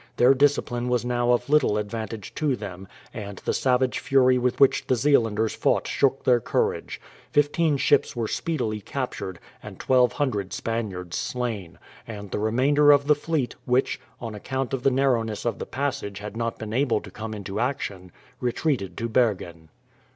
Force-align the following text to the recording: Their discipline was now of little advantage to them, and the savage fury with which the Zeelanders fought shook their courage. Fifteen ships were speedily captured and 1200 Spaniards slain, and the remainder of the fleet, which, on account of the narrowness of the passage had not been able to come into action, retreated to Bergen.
Their 0.17 0.33
discipline 0.33 0.89
was 0.89 1.05
now 1.05 1.29
of 1.31 1.47
little 1.47 1.77
advantage 1.77 2.33
to 2.33 2.55
them, 2.55 2.87
and 3.13 3.37
the 3.45 3.53
savage 3.53 3.99
fury 3.99 4.35
with 4.39 4.59
which 4.59 4.87
the 4.87 4.95
Zeelanders 4.95 5.53
fought 5.53 5.87
shook 5.87 6.23
their 6.23 6.39
courage. 6.39 6.99
Fifteen 7.31 7.77
ships 7.77 8.15
were 8.15 8.27
speedily 8.27 8.81
captured 8.81 9.37
and 9.61 9.79
1200 9.79 10.53
Spaniards 10.53 11.17
slain, 11.17 11.77
and 12.07 12.31
the 12.31 12.39
remainder 12.39 12.89
of 12.91 13.05
the 13.05 13.13
fleet, 13.13 13.53
which, 13.65 13.99
on 14.19 14.33
account 14.33 14.73
of 14.73 14.81
the 14.81 14.89
narrowness 14.89 15.45
of 15.45 15.59
the 15.59 15.67
passage 15.67 16.17
had 16.17 16.35
not 16.35 16.57
been 16.57 16.73
able 16.73 16.99
to 16.99 17.11
come 17.11 17.35
into 17.35 17.59
action, 17.59 18.11
retreated 18.39 18.97
to 18.97 19.07
Bergen. 19.07 19.69